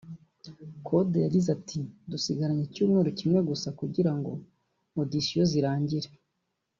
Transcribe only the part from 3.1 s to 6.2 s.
kimwe gusa kugirango auditions zirangire